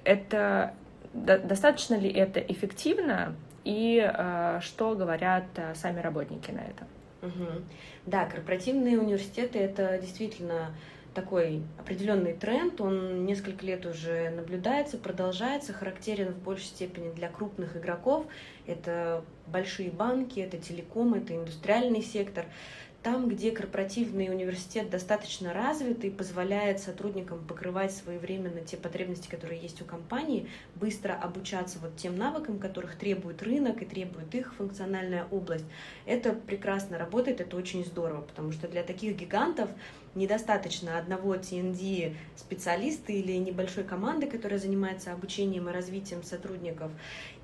[0.04, 0.74] это
[1.14, 6.86] достаточно ли это эффективно и э, что говорят сами работники на это?
[7.24, 7.64] Угу.
[8.06, 10.76] Да, корпоративные университеты это действительно
[11.14, 17.78] такой определенный тренд, он несколько лет уже наблюдается, продолжается, характерен в большей степени для крупных
[17.78, 18.26] игроков.
[18.66, 22.46] Это большие банки, это телеком, это индустриальный сектор
[23.04, 29.82] там, где корпоративный университет достаточно развит и позволяет сотрудникам покрывать своевременно те потребности, которые есть
[29.82, 35.66] у компании, быстро обучаться вот тем навыкам, которых требует рынок и требует их функциональная область,
[36.06, 39.70] это прекрасно работает, это очень здорово, потому что для таких гигантов
[40.15, 46.91] недостаточно одного TND специалиста или небольшой команды, которая занимается обучением и развитием сотрудников.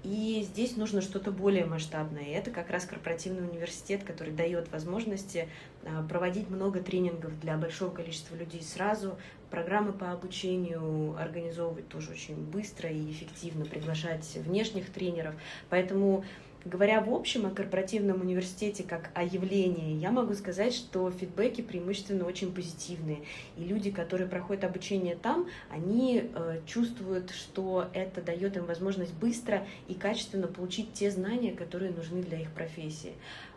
[0.03, 2.23] И здесь нужно что-то более масштабное.
[2.23, 5.49] И это как раз корпоративный университет, который дает возможности
[5.84, 9.17] а, проводить много тренингов для большого количества людей сразу,
[9.49, 15.36] программы по обучению организовывать тоже очень быстро и эффективно, приглашать внешних тренеров.
[15.69, 16.23] Поэтому
[16.65, 22.26] Говоря в общем о корпоративном университете как о явлении, я могу сказать, что фидбэки преимущественно
[22.26, 23.24] очень позитивные.
[23.56, 29.65] И люди, которые проходят обучение там, они э, чувствуют, что это дает им возможность быстро
[29.88, 33.13] и качественно получить те знания, которые нужны для их профессии.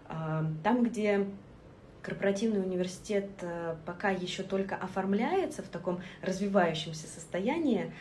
[0.08, 1.26] Э, там, где
[2.02, 7.92] корпоративный университет э, пока еще только оформляется в таком развивающемся состоянии,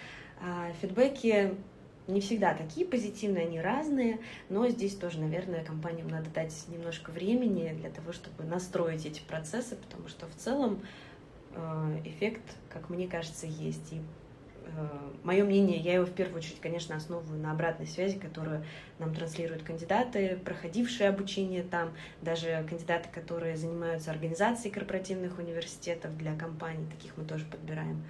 [0.42, 1.56] э, фидбэки
[2.08, 7.74] не всегда такие позитивные, они разные, но здесь тоже, наверное, компаниям надо дать немножко времени
[7.80, 10.82] для того, чтобы настроить эти процессы, потому что в целом
[11.54, 13.94] э, эффект, как мне кажется, есть.
[13.94, 14.02] И
[14.66, 14.88] э,
[15.24, 18.66] мое мнение, я его в первую очередь, конечно, основываю на обратной связи, которую
[19.00, 26.86] нам транслируют кандидаты, проходившие обучение там, даже кандидаты, которые занимаются организацией корпоративных университетов для компаний,
[26.92, 28.04] таких мы тоже подбираем.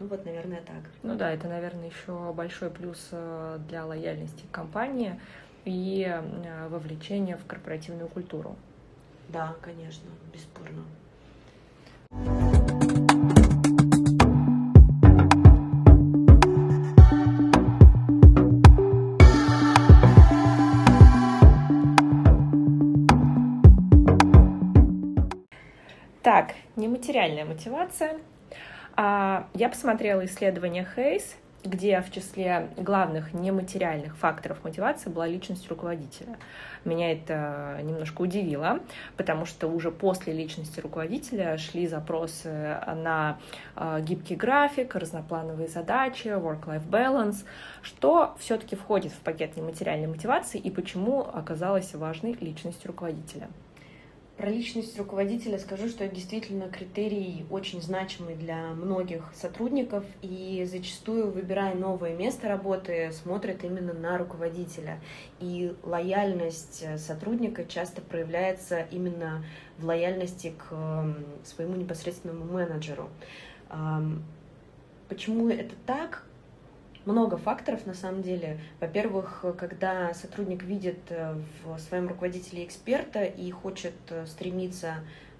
[0.00, 0.82] Ну вот, наверное, так.
[1.02, 5.20] Ну да, это, наверное, еще большой плюс э, для лояльности компании
[5.66, 8.56] и э, вовлечения в корпоративную культуру.
[9.28, 10.84] Да, конечно, бесспорно.
[26.22, 28.18] Так, нематериальная мотивация
[29.00, 36.38] я посмотрела исследование Хейс, где в числе главных нематериальных факторов мотивации была личность руководителя.
[36.84, 38.80] Меня это немножко удивило,
[39.16, 43.38] потому что уже после личности руководителя шли запросы на
[43.76, 47.44] а, гибкий график, разноплановые задачи, work-life balance,
[47.82, 53.48] что все-таки входит в пакет нематериальной мотивации и почему оказалась важной личность руководителя.
[54.40, 61.30] Про личность руководителя скажу, что это действительно критерий очень значимый для многих сотрудников, и зачастую,
[61.30, 64.98] выбирая новое место работы, смотрят именно на руководителя.
[65.40, 69.44] И лояльность сотрудника часто проявляется именно
[69.76, 73.10] в лояльности к своему непосредственному менеджеру.
[75.10, 76.24] Почему это так?
[77.10, 78.58] Много факторов на самом деле.
[78.80, 84.96] Во-первых, когда сотрудник видит э, в своем руководителе эксперта и хочет э, стремиться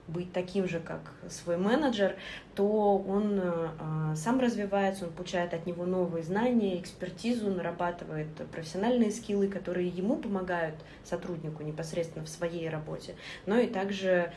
[0.09, 2.17] быть таким же, как свой менеджер,
[2.55, 9.49] то он э, сам развивается, он получает от него новые знания, экспертизу, нарабатывает профессиональные скиллы,
[9.49, 13.15] которые ему помогают сотруднику непосредственно в своей работе.
[13.47, 14.33] Но и также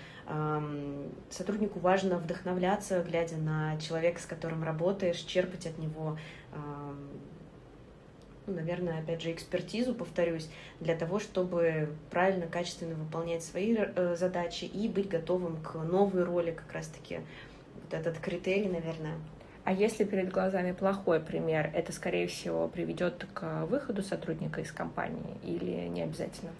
[1.29, 6.17] сотруднику важно вдохновляться, глядя на человека, с которым работаешь, черпать от него
[8.45, 14.65] ну, наверное, опять же, экспертизу, повторюсь, для того, чтобы правильно, качественно выполнять свои э, задачи
[14.65, 17.19] и быть готовым к новой роли, как раз-таки
[17.75, 19.15] вот этот критерий, наверное.
[19.63, 25.37] А если перед глазами плохой пример, это, скорее всего, приведет к выходу сотрудника из компании
[25.43, 26.51] или не обязательно?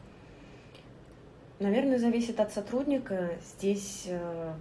[1.59, 3.31] Наверное, зависит от сотрудника.
[3.57, 4.53] Здесь э,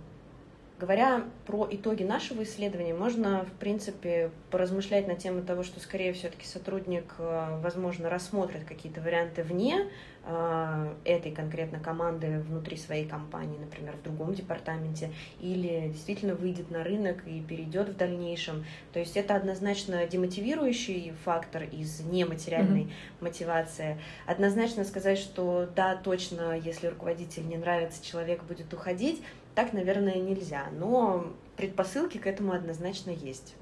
[0.82, 6.44] Говоря про итоги нашего исследования, можно, в принципе, поразмышлять на тему того, что, скорее все-таки
[6.44, 9.86] сотрудник, э, возможно, рассмотрит какие-то варианты вне
[10.24, 16.82] э, этой конкретно команды внутри своей компании, например, в другом департаменте, или действительно выйдет на
[16.82, 18.64] рынок и перейдет в дальнейшем.
[18.92, 23.20] То есть это однозначно демотивирующий фактор из нематериальной mm-hmm.
[23.20, 24.00] мотивации.
[24.26, 29.22] Однозначно сказать, что да, точно, если руководитель не нравится, человек будет уходить,
[29.54, 33.54] так, наверное, нельзя, но предпосылки к этому однозначно есть.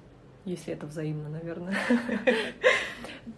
[0.44, 1.76] Если это взаимно, наверное.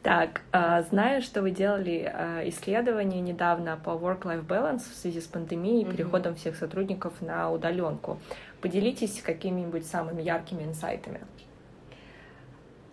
[0.02, 5.26] Так, а, знаю, что вы делали а, исследование недавно по work-life balance в связи с
[5.26, 8.18] пандемией и переходом всех сотрудников на удаленку.
[8.60, 11.20] Поделитесь какими-нибудь самыми яркими инсайтами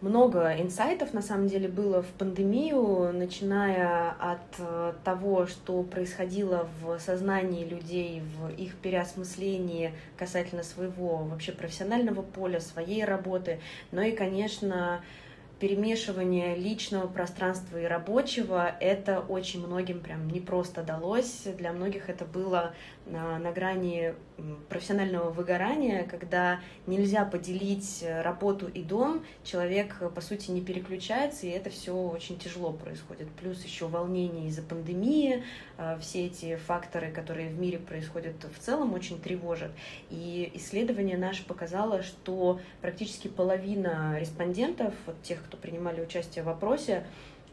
[0.02, 7.00] много инсайтов на самом деле было в пандемию, начиная от э, того, что происходило в
[7.00, 13.60] сознании людей, в их переосмыслении касательно своего вообще профессионального поля, своей работы,
[13.92, 15.02] но и, конечно,
[15.60, 21.44] перемешивание личного пространства и рабочего, это очень многим прям не просто далось.
[21.58, 22.74] Для многих это было
[23.12, 24.14] на, на грани
[24.70, 31.70] профессионального выгорания, когда нельзя поделить работу и дом, человек, по сути, не переключается, и это
[31.70, 33.28] все очень тяжело происходит.
[33.40, 35.44] Плюс еще волнение из-за пандемии,
[35.78, 39.72] а, все эти факторы, которые в мире происходят в целом, очень тревожат.
[40.10, 47.06] И исследование наше показало, что практически половина респондентов, вот тех, кто принимали участие в опросе,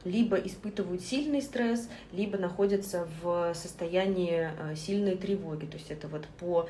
[0.05, 5.67] либо испытывают сильный стресс, либо находятся в состоянии э, сильной тревоги.
[5.67, 6.69] То есть это вот по,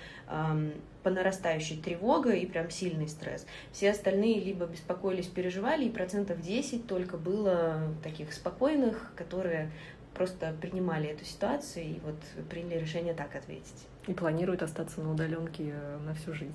[1.03, 3.47] по нарастающей тревога и прям сильный стресс.
[3.73, 9.71] Все остальные либо беспокоились, переживали, и процентов 10 только было таких спокойных, которые
[10.17, 12.17] просто принимали эту ситуацию и вот
[12.49, 13.87] приняли решение так ответить.
[14.07, 16.55] И планируют остаться на удаленке э, на всю жизнь.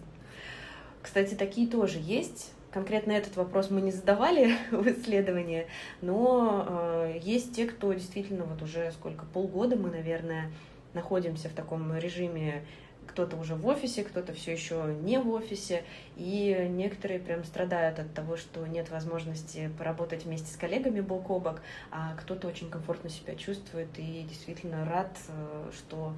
[1.02, 2.52] Кстати, такие тоже есть.
[2.72, 5.68] Конкретно этот вопрос мы не задавали в исследовании,
[6.02, 10.52] но э, есть те, кто действительно вот уже сколько, полгода мы, наверное,
[10.94, 12.64] находимся в таком режиме
[13.08, 15.84] кто-то уже в офисе, кто-то все еще не в офисе,
[16.16, 21.40] и некоторые прям страдают от того, что нет возможности поработать вместе с коллегами бок о
[21.40, 26.14] бок, а кто-то очень комфортно себя чувствует и действительно рад, э, что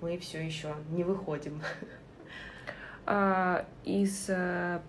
[0.00, 1.62] мы все еще не выходим.
[3.08, 4.80] А, из э,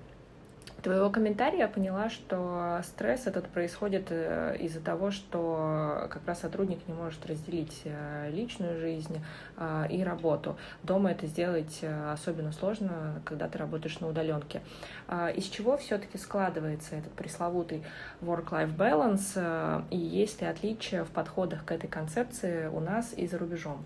[0.82, 6.88] твоего комментария я поняла, что стресс этот происходит э, из-за того, что как раз сотрудник
[6.88, 9.24] не может разделить э, личную жизнь
[9.58, 10.58] э, и работу.
[10.84, 14.62] Дома это сделать особенно сложно, когда ты работаешь на удаленке.
[15.08, 17.84] А из чего все-таки складывается этот пресловутый
[18.22, 23.38] work-life balance и есть ли отличия в подходах к этой концепции у нас и за
[23.38, 23.84] рубежом?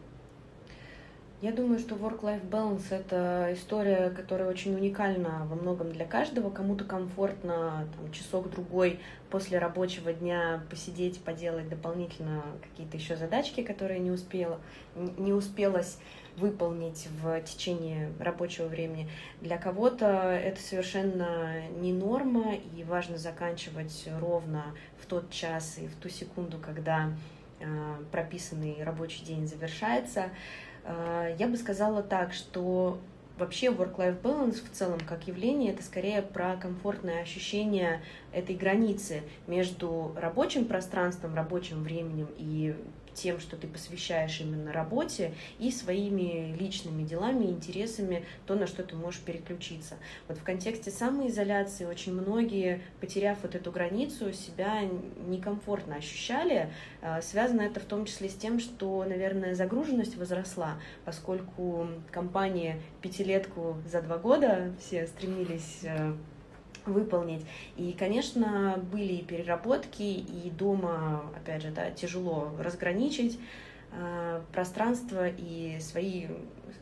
[1.42, 6.52] Я думаю, что work-life balance— это история, которая очень уникальна во многом для каждого.
[6.52, 9.00] Кому-то комфортно там, часок-другой
[9.32, 14.60] после рабочего дня посидеть, поделать дополнительно какие-то еще задачки, которые не, успела,
[15.18, 15.98] не успелось
[16.38, 19.10] выполнить в течение рабочего времени.
[19.42, 25.96] Для кого-то это совершенно не норма, и важно заканчивать ровно в тот час и в
[25.96, 27.12] ту секунду, когда
[27.60, 30.30] э, прописанный рабочий день завершается.
[30.84, 32.98] Э, я бы сказала так, что
[33.38, 40.14] вообще work-life balance в целом как явление это скорее про комфортное ощущение этой границы между
[40.16, 42.76] рабочим пространством, рабочим временем и
[43.14, 48.96] тем, что ты посвящаешь именно работе и своими личными делами, интересами, то, на что ты
[48.96, 49.96] можешь переключиться.
[50.28, 54.82] Вот в контексте самоизоляции очень многие, потеряв вот эту границу, себя
[55.28, 56.72] некомфортно ощущали.
[57.02, 63.78] А, связано это в том числе с тем, что, наверное, загруженность возросла, поскольку компания пятилетку
[63.90, 66.14] за два года все стремились э,
[66.86, 67.46] выполнить.
[67.78, 73.40] И, конечно, были и переработки, и дома, опять же, да, тяжело разграничить
[73.92, 76.28] э, пространство и свои,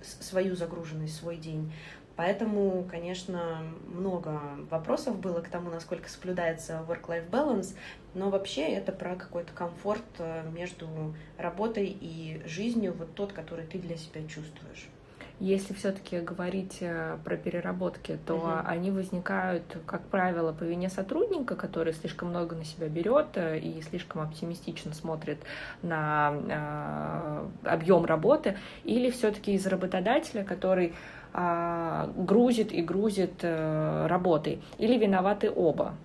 [0.02, 1.72] свою загруженность, свой день.
[2.20, 7.76] Поэтому, конечно, много вопросов было к тому, насколько соблюдается work-life balance,
[8.14, 13.80] но вообще это про какой-то комфорт э, между работой и жизнью, вот тот, который ты
[13.80, 14.90] для себя чувствуешь.
[15.39, 18.52] Если все-таки говорить э, про переработки, то угу.
[18.65, 23.82] они возникают, как правило, по вине сотрудника, который слишком много на себя берет э, и
[23.82, 25.38] слишком оптимистично смотрит
[25.82, 30.93] на э, объем работы, или все-таки из работодателя, который
[31.34, 35.95] э, грузит и грузит э, работой, или виноваты оба.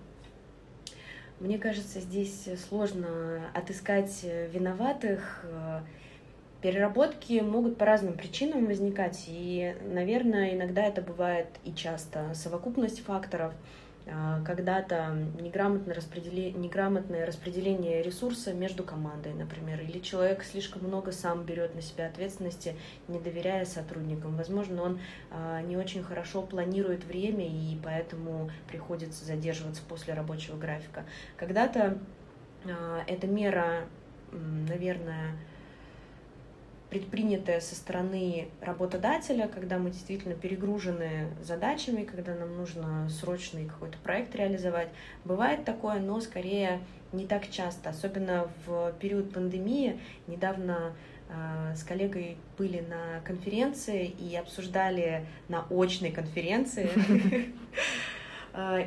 [1.41, 5.43] Мне кажется, здесь сложно отыскать виноватых.
[6.65, 12.33] Переработки могут по разным причинам возникать, и, наверное, иногда это бывает и часто.
[12.33, 13.53] Совокупность факторов,
[14.07, 21.43] а, когда-то неграмотное распределение, неграмотное распределение ресурса между командой, например, или человек слишком много сам
[21.43, 22.73] берет на себя ответственности,
[23.07, 24.35] не доверяя сотрудникам.
[24.35, 24.99] Возможно, он
[25.29, 31.03] а, не очень хорошо планирует время, и поэтому приходится задерживаться после рабочего графика.
[31.37, 31.99] Когда-то
[32.65, 33.81] а, эта мера,
[34.31, 35.35] наверное,
[36.95, 44.33] предпринятое со стороны работодателя, когда мы действительно перегружены задачами, когда нам нужно срочный какой-то проект
[44.33, 44.87] реализовать.
[45.25, 46.79] Бывает такое, но скорее
[47.11, 49.99] не так часто, особенно в период пандемии.
[50.27, 50.93] Недавно
[51.27, 56.89] э, с коллегой были на конференции и обсуждали на очной конференции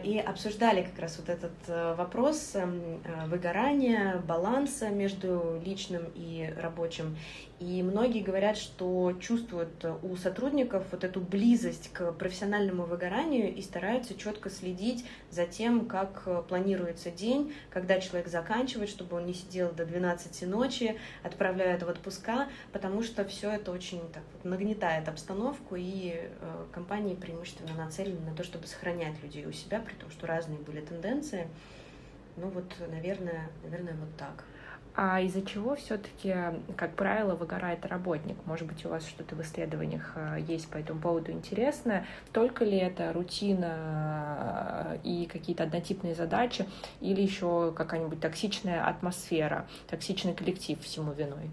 [0.04, 7.16] и обсуждали как раз вот этот э, вопрос эм, выгорания, баланса между личным и рабочим.
[7.61, 14.14] И многие говорят, что чувствуют у сотрудников вот эту близость к профессиональному выгоранию и стараются
[14.14, 19.84] четко следить за тем, как планируется день, когда человек заканчивает, чтобы он не сидел до
[19.84, 26.14] 12 ночи, отправляют в отпуска, потому что все это очень так вот нагнетает обстановку, и
[26.14, 30.58] э, компании преимущественно нацелены на то, чтобы сохранять людей у себя, при том, что разные
[30.58, 31.48] были тенденции.
[32.37, 34.44] Ну вот, наверное, наверное, вот так.
[35.01, 36.35] А из-за чего все-таки,
[36.77, 38.35] как правило, выгорает работник?
[38.46, 42.05] Может быть, у вас что-то в исследованиях э, есть по этому поводу интересное?
[42.33, 46.67] Только ли это рутина э, и какие-то однотипные задачи,
[47.01, 51.49] или еще какая-нибудь токсичная атмосфера, токсичный коллектив всему виной?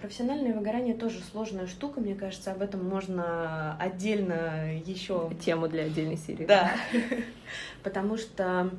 [0.00, 5.30] Профессиональное выгорание тоже сложная штука, мне кажется, об этом можно отдельно еще...
[5.40, 6.46] Тему для отдельной серии.
[6.46, 6.72] Да,
[7.84, 8.72] потому что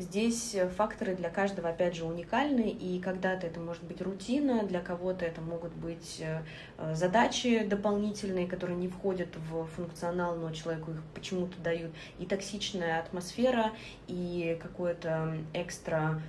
[0.00, 4.80] Здесь э, факторы для каждого, опять же, уникальны, и когда-то это может быть рутина, для
[4.80, 6.42] кого-то это могут быть э,
[6.78, 12.98] э, задачи дополнительные, которые не входят в функционал, но человеку их почему-то дают, и токсичная
[12.98, 13.72] атмосфера,
[14.08, 16.22] и какое-то экстра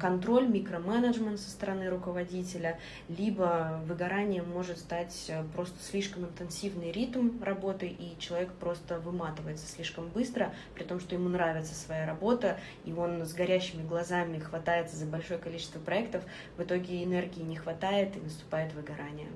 [0.00, 7.88] контроль, микроменеджмент со стороны руководителя, либо выгорание может стать э, просто слишком интенсивный ритм работы,
[7.88, 13.26] и человек просто выматывается слишком быстро, при том, что ему нравится своя работа, и он
[13.26, 16.22] с горящими глазами хватается за большое количество проектов,
[16.56, 19.28] в итоге энергии не хватает и наступает выгорание.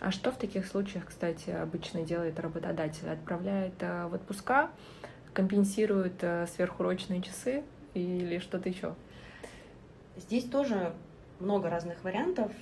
[0.00, 3.08] А что в таких случаях, кстати, обычно делает работодатель?
[3.08, 4.70] Отправляет э, в отпуска,
[5.34, 7.62] компенсирует сверхурочные часы
[7.94, 8.94] или что-то еще?
[10.18, 10.92] Здесь тоже
[11.40, 12.52] много разных вариантов.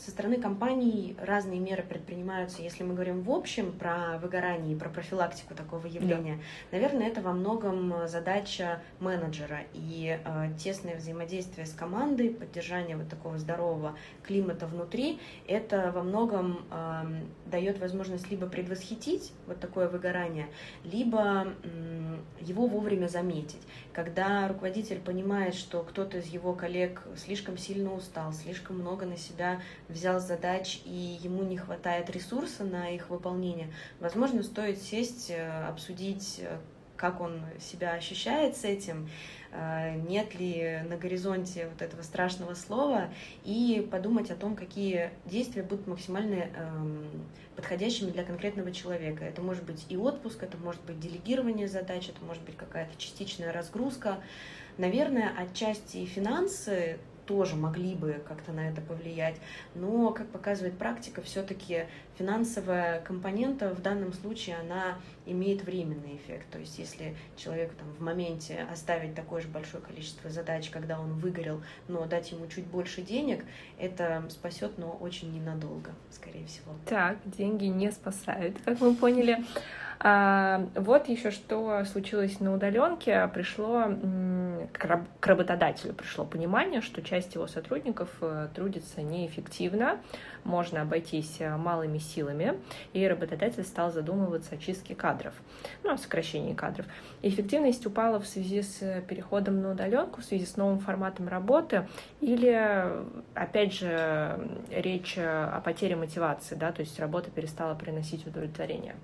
[0.00, 2.62] Со стороны компаний разные меры предпринимаются.
[2.62, 6.36] Если мы говорим в общем про выгорание и про профилактику такого явления,
[6.70, 6.78] да.
[6.78, 13.36] наверное, это во многом задача менеджера и э, тесное взаимодействие с командой, поддержание вот такого
[13.36, 20.46] здорового климата внутри, это во многом э, дает возможность либо предвосхитить вот такое выгорание,
[20.82, 23.60] либо э, его вовремя заметить.
[23.92, 29.60] Когда руководитель понимает, что кто-то из его коллег слишком сильно устал, слишком много на себя
[29.90, 36.40] взял задач и ему не хватает ресурса на их выполнение, возможно, стоит сесть, э, обсудить,
[36.42, 36.58] э,
[36.96, 39.08] как он себя ощущает с этим,
[39.52, 43.08] э, нет ли на горизонте вот этого страшного слова,
[43.44, 47.08] и подумать о том, какие действия будут максимально эм,
[47.56, 49.24] подходящими для конкретного человека.
[49.24, 53.52] Это может быть и отпуск, это может быть делегирование задач, это может быть какая-то частичная
[53.52, 54.18] разгрузка.
[54.76, 56.98] Наверное, отчасти финансы
[57.30, 59.36] тоже могли бы как-то на это повлиять.
[59.76, 61.86] Но, как показывает практика, все-таки
[62.18, 66.46] финансовая компонента в данном случае она имеет временный эффект.
[66.50, 71.12] То есть, если человек там, в моменте оставить такое же большое количество задач, когда он
[71.20, 73.44] выгорел, но дать ему чуть больше денег,
[73.78, 76.74] это спасет, но очень ненадолго, скорее всего.
[76.86, 79.38] Так, деньги не спасают, как мы поняли.
[80.02, 83.30] А, вот еще что случилось на удаленке.
[83.34, 83.84] Пришло
[84.72, 89.98] к работодателю пришло понимание, что часть его сотрудников э, трудится неэффективно,
[90.44, 92.58] можно обойтись э, малыми силами,
[92.92, 95.34] и работодатель стал задумываться о чистке кадров,
[95.82, 96.86] ну, о сокращении кадров.
[97.22, 101.88] эффективность упала в связи с переходом на удаленку, в связи с новым форматом работы,
[102.20, 102.86] или,
[103.34, 104.40] опять же,
[104.70, 108.94] речь о потере мотивации, да, то есть работа перестала приносить удовлетворение.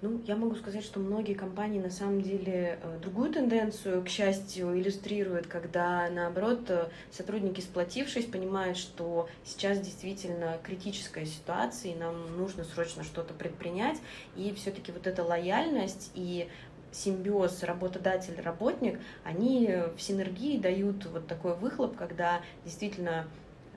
[0.00, 4.78] Ну, я могу сказать, что многие компании на самом деле э, другую тенденцию, к счастью,
[4.78, 12.62] иллюстрируют, когда, наоборот, э, сотрудники, сплотившись, понимают, что сейчас действительно критическая ситуация, и нам нужно
[12.62, 13.98] срочно что-то предпринять,
[14.36, 16.48] и все-таки вот эта лояльность и
[16.92, 23.26] симбиоз работодатель-работник, они в синергии дают вот такой выхлоп, когда действительно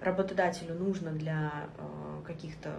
[0.01, 2.75] работодателю нужно для э, каких-то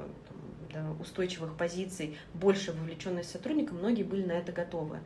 [1.01, 5.01] устойчивых позиций, больше вовлеченность сотрудника, многие были на это готовы.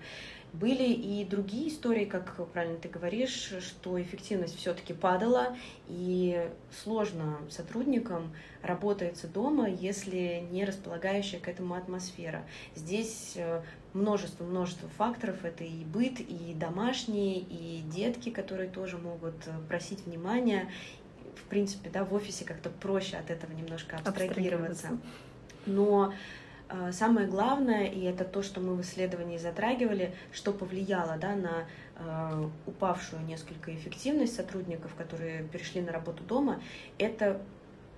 [0.53, 5.55] Были и другие истории, как правильно ты говоришь, что эффективность все-таки падала,
[5.87, 6.49] и
[6.83, 12.47] сложно сотрудникам работается дома, если не располагающая к этому атмосфера.
[12.75, 13.37] Здесь
[13.93, 15.45] множество-множество э, факторов.
[15.45, 20.71] Это и быт, и домашние, и детки, которые тоже могут э, просить внимания.
[21.35, 24.89] В принципе, да, в офисе как-то проще от этого немножко абстрагироваться.
[24.89, 24.99] абстрагироваться.
[25.67, 26.13] Но
[26.69, 31.65] э, самое главное, и это то, что мы в исследовании затрагивали, что повлияло да, на
[31.97, 36.61] э, упавшую несколько эффективность сотрудников, которые перешли на работу дома,
[36.99, 37.41] это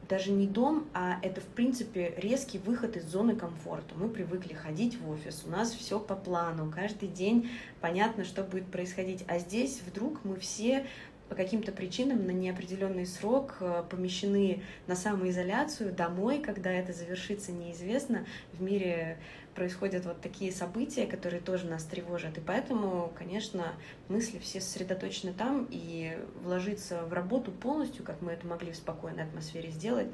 [0.09, 3.95] даже не дом, а это, в принципе, резкий выход из зоны комфорта.
[3.95, 7.51] Мы привыкли ходить в офис, у нас все по плану, каждый день
[7.81, 9.25] понятно, что будет происходить.
[9.29, 10.87] А здесь вдруг мы все
[11.29, 18.25] по каким-то причинам на неопределенный срок э, помещены на самоизоляцию домой, когда это завершится неизвестно.
[18.53, 19.19] В мире
[19.55, 22.39] происходят вот такие события, которые тоже нас тревожат.
[22.39, 23.75] И поэтому, конечно,
[24.09, 29.25] мысли все сосредоточены там, и вложиться в работу полностью, как мы это могли в спокойной
[29.25, 30.07] атмосфере сделать,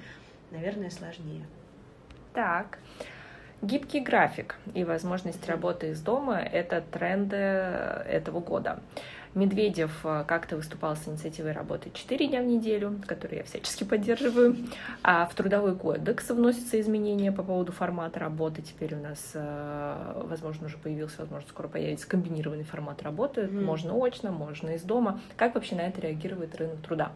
[0.50, 1.46] наверное, сложнее.
[2.32, 2.78] Так.
[3.62, 8.80] Гибкий график и возможность работы из дома– это тренды этого года.
[9.34, 14.56] Медведев э, как-то выступал с инициативой работы 4 дня в неделю, которую я всячески поддерживаю.
[15.02, 18.62] А в Трудовой кодекс вносятся изменения по поводу формата работы.
[18.62, 23.42] Теперь у нас, э, возможно, уже появился, возможно, скоро появится комбинированный формат работы.
[23.42, 23.64] Mm.
[23.64, 25.20] Можно очно, можно из дома.
[25.36, 27.12] Как вообще на это реагирует рынок труда?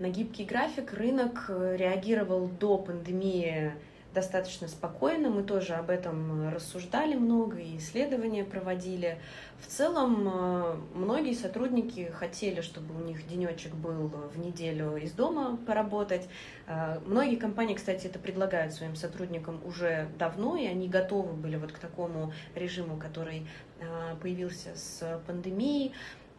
[0.00, 3.72] На гибкий график рынок э, реагировал до пандемии
[4.14, 5.30] достаточно спокойно.
[5.30, 9.18] Мы тоже об этом рассуждали много и исследования проводили.
[9.60, 15.58] В целом, э, многие сотрудники хотели, чтобы у них денечек был в неделю из дома
[15.66, 16.28] поработать.
[16.66, 21.72] Э, многие компании, кстати, это предлагают своим сотрудникам уже давно, и они готовы были вот
[21.72, 23.46] к такому режиму, который
[23.80, 25.92] э, появился с пандемией.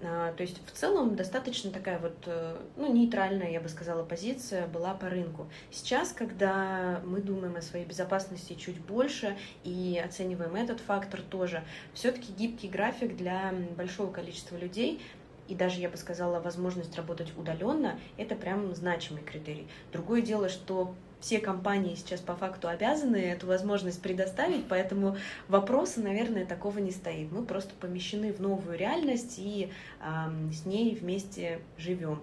[0.04, 4.68] А, то есть в целом достаточно такая вот, э, ну, нейтральная, я бы сказала, позиция
[4.68, 5.48] была по рынку.
[5.70, 12.32] Сейчас, когда мы думаем о своей безопасности чуть больше и оцениваем этот фактор тоже, все-таки
[12.34, 15.02] гибкий график для большого количества людей
[15.48, 19.68] и даже, я бы сказала, возможность работать удаленно, это прям значимый критерий.
[19.92, 25.16] Другое дело, что все компании сейчас по факту обязаны эту возможность предоставить, поэтому
[25.48, 27.32] вопроса, наверное, такого не стоит.
[27.32, 30.06] Мы просто помещены в новую реальность и э,
[30.52, 32.22] с ней вместе живем.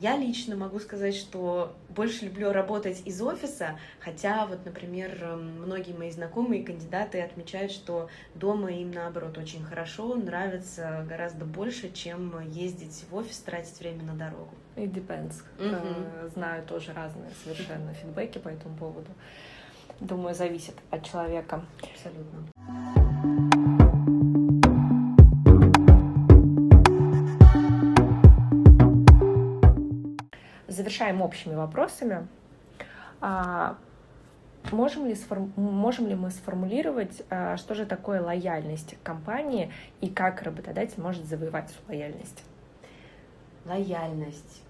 [0.00, 5.92] Я лично могу сказать, что больше люблю работать из офиса, хотя вот, например, эм, многие
[5.92, 13.06] мои знакомые кандидаты отмечают, что дома им, наоборот, очень хорошо, нравится гораздо больше, чем ездить
[13.10, 14.54] в офис, тратить время на дорогу.
[14.76, 15.42] It depends.
[15.58, 16.30] Uh-huh.
[16.32, 19.10] Знаю тоже разные совершенно фидбэки по этому поводу.
[19.98, 21.64] Думаю, зависит от человека.
[21.82, 23.07] Абсолютно.
[30.78, 32.26] Завершаем общими вопросами.
[33.20, 33.76] А,
[34.70, 35.52] можем ли, сформ...
[35.56, 41.70] можем ли мы сформулировать, а, что же такое лояльность компании и как работодатель может завоевать
[41.70, 42.44] свою лояльность?
[43.66, 44.62] Лояльность.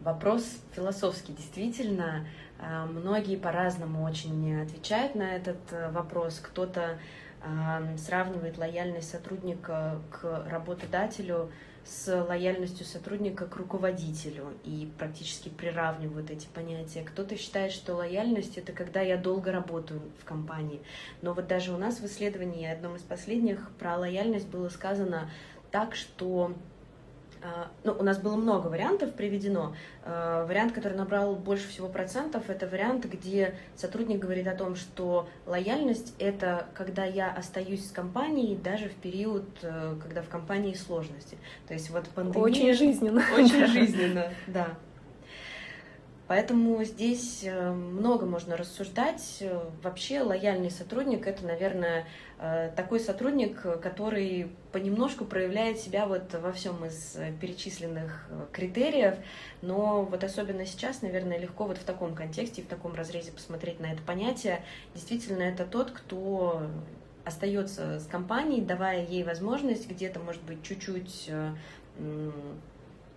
[0.00, 2.26] Вопрос философский, действительно.
[2.60, 6.40] А, многие по-разному очень отвечают на этот э, вопрос.
[6.40, 6.98] Кто-то
[7.96, 11.52] сравнивает лояльность сотрудника к работодателю
[11.86, 17.02] с лояльностью сотрудника к руководителю и практически приравнивают эти понятия.
[17.02, 20.80] Кто-то считает, что лояльность это когда я долго работаю в компании.
[21.22, 25.30] Но вот даже у нас в исследовании, одном из последних, про лояльность было сказано
[25.70, 26.54] так, что
[27.84, 29.74] ну, у нас было много вариантов приведено.
[30.04, 35.28] А, вариант, который набрал больше всего процентов, это вариант, где сотрудник говорит о том, что
[35.46, 41.36] лояльность— это когда я остаюсь с компанией даже в период, э, когда в компании сложности.
[41.68, 42.42] То есть вот пандемия...
[42.42, 43.22] Очень жизненно.
[43.36, 44.68] Очень жизненно, да.
[46.28, 49.44] Поэтому здесь э, много можно рассуждать.
[49.82, 52.04] Вообще лояльный сотрудник— это, наверное,
[52.40, 59.14] э, такой сотрудник, который понемножку проявляет себя вот во всем из перечисленных э, критериев,
[59.62, 63.78] но вот особенно сейчас, наверное, легко вот в таком контексте и в таком разрезе посмотреть
[63.78, 64.64] на это понятие.
[64.94, 66.62] Действительно, это тот, кто
[67.24, 71.30] остается с компанией, давая ей возможность где-то, может быть, чуть-чуть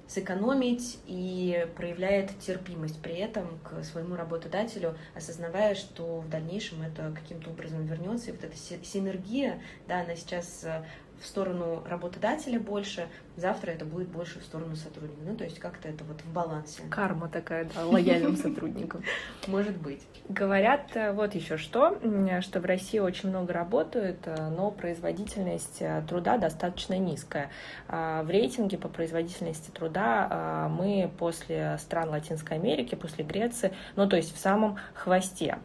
[0.10, 7.52] сэкономить и проявляет терпимость при этом к своему работодателю, осознавая, что в дальнейшем это каким-то
[7.52, 10.84] образом вернется, и вот эта синергия, да, она сейчас э,
[11.22, 15.22] в сторону работодателя больше, завтра это будет больше в сторону сотрудника.
[15.26, 16.82] Ну, то есть как-то это вот в балансе.
[16.90, 19.04] Карма такая, да, лояльным сотрудникам.
[19.48, 20.02] Может быть.
[20.28, 21.98] Говорят э, вот еще что,
[22.42, 27.50] что в России очень много работают, э, но производительность э, труда достаточно низкая.
[27.88, 34.16] А в рейтинге по производительности труда мы после стран Латинской Америки, после Греции, ну, то
[34.16, 35.58] есть в самом хвосте.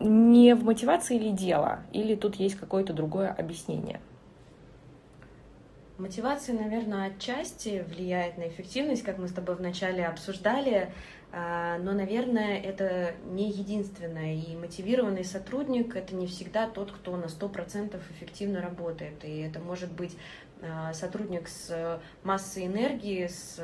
[0.00, 4.00] Не в мотивации ли дело, или тут есть какое-то другое объяснение?
[5.98, 10.90] Мотивация, наверное, отчасти влияет на эффективность, как мы с тобой вначале обсуждали,
[11.30, 14.36] а, но, наверное, это не единственное.
[14.36, 19.22] И мотивированный сотрудник— это не всегда тот, кто на 100% эффективно работает.
[19.24, 20.16] И это может быть
[20.62, 23.60] а, сотрудник с массой энергии, с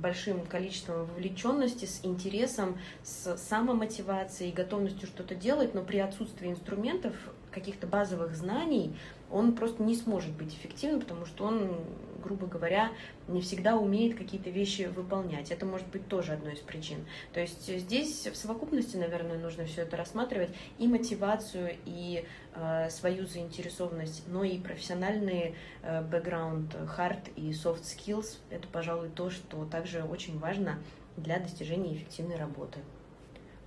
[0.00, 7.14] большим количеством вовлеченности, с интересом, с самомотивацией, готовностью что-то делать, но при отсутствии инструментов,
[7.54, 8.94] каких-то базовых знаний,
[9.30, 11.80] он просто не сможет быть эффективным, потому что он,
[12.22, 12.90] грубо говоря,
[13.26, 15.50] не всегда умеет какие-то вещи выполнять.
[15.50, 17.06] Это может быть тоже одной из причин.
[17.32, 22.24] То есть здесь в совокупности, наверное, нужно все это рассматривать и мотивацию, и
[22.54, 28.38] э, свою заинтересованность, но и профессиональный э, бэкграунд, hard и soft skills.
[28.50, 30.78] Это, пожалуй, то, что также очень важно
[31.16, 32.80] для достижения эффективной работы.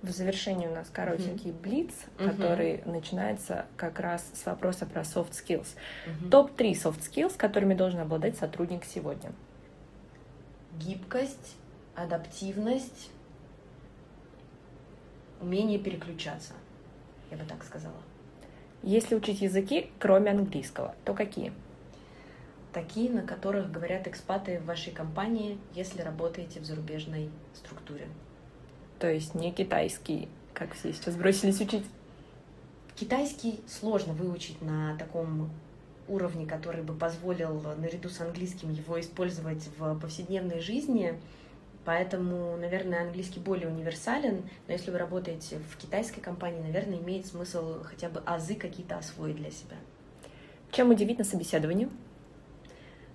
[0.00, 1.60] В завершении у нас коротенький mm-hmm.
[1.60, 2.90] блиц, который mm-hmm.
[2.90, 5.66] начинается как раз с вопроса про soft skills.
[6.06, 6.30] Mm-hmm.
[6.30, 9.32] Топ-3 soft skills, которыми должен обладать сотрудник сегодня.
[10.78, 11.56] Гибкость,
[11.96, 13.10] адаптивность,
[15.40, 16.52] умение переключаться,
[17.32, 18.00] я бы так сказала.
[18.84, 21.52] Если учить языки, кроме английского, то какие?
[22.72, 28.06] Такие, на которых говорят экспаты в вашей компании, если работаете в зарубежной структуре
[28.98, 31.84] то есть не китайский, как все сейчас бросились учить.
[32.96, 35.50] Китайский сложно выучить на таком
[36.08, 41.14] уровне, который бы позволил наряду с английским его использовать в повседневной жизни.
[41.84, 47.82] Поэтому, наверное, английский более универсален, но если вы работаете в китайской компании, наверное, имеет смысл
[47.82, 49.76] хотя бы азы какие-то освоить для себя.
[50.70, 51.88] Чем удивить на собеседовании?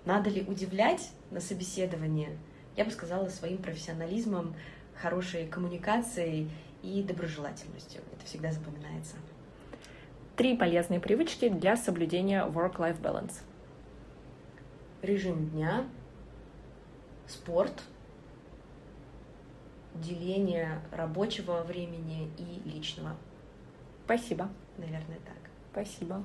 [0.06, 2.30] Надо ли удивлять на собеседовании?
[2.76, 4.56] Я бы сказала своим профессионализмом,
[4.96, 6.50] хорошей коммуникацией
[6.82, 8.02] и доброжелательностью.
[8.14, 9.16] Это всегда запоминается.
[10.36, 13.41] Три полезные привычки для соблюдения work-life balance.
[15.02, 15.86] Режим дня,
[17.28, 17.84] спорт,
[19.96, 23.16] деление рабочего времени и личного.
[24.06, 24.50] Спасибо.
[24.78, 25.44] Наверное, так.
[25.72, 26.24] Спасибо.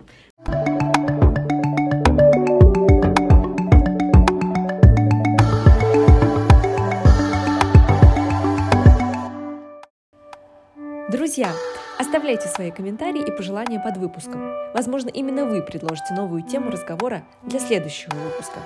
[11.28, 11.52] Друзья,
[11.98, 14.50] оставляйте свои комментарии и пожелания под выпуском.
[14.72, 18.60] Возможно, именно вы предложите новую тему разговора для следующего выпуска.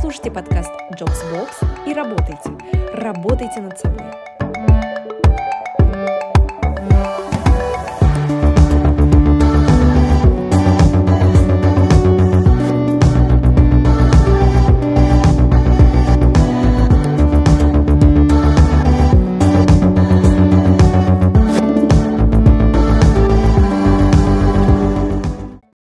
[0.00, 2.50] Слушайте подкаст Jobs Box и работайте.
[2.92, 4.31] Работайте над собой.